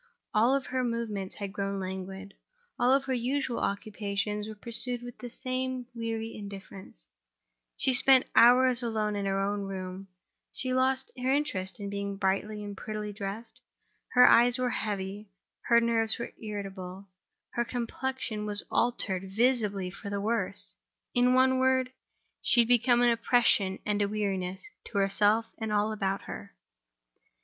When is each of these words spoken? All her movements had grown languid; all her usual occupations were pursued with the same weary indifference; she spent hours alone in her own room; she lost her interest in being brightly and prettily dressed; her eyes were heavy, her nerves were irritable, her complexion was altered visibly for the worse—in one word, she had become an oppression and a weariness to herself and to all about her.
All 0.33 0.59
her 0.59 0.83
movements 0.83 1.35
had 1.35 1.53
grown 1.53 1.79
languid; 1.79 2.33
all 2.79 2.99
her 3.01 3.13
usual 3.13 3.59
occupations 3.59 4.47
were 4.47 4.55
pursued 4.55 5.03
with 5.03 5.19
the 5.19 5.29
same 5.29 5.85
weary 5.93 6.33
indifference; 6.33 7.05
she 7.77 7.93
spent 7.93 8.25
hours 8.35 8.81
alone 8.81 9.15
in 9.15 9.27
her 9.27 9.39
own 9.39 9.61
room; 9.61 10.07
she 10.51 10.73
lost 10.73 11.11
her 11.19 11.31
interest 11.31 11.79
in 11.79 11.91
being 11.91 12.17
brightly 12.17 12.63
and 12.63 12.75
prettily 12.77 13.13
dressed; 13.13 13.61
her 14.13 14.27
eyes 14.27 14.57
were 14.57 14.71
heavy, 14.71 15.29
her 15.67 15.79
nerves 15.79 16.17
were 16.17 16.33
irritable, 16.41 17.05
her 17.51 17.63
complexion 17.63 18.47
was 18.47 18.65
altered 18.71 19.29
visibly 19.31 19.91
for 19.91 20.09
the 20.09 20.19
worse—in 20.19 21.35
one 21.35 21.59
word, 21.59 21.91
she 22.41 22.61
had 22.61 22.67
become 22.67 23.03
an 23.03 23.11
oppression 23.11 23.77
and 23.85 24.01
a 24.01 24.07
weariness 24.07 24.67
to 24.83 24.97
herself 24.97 25.45
and 25.59 25.69
to 25.69 25.75
all 25.75 25.91
about 25.91 26.23
her. 26.23 26.55